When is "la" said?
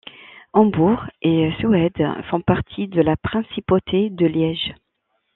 3.03-3.15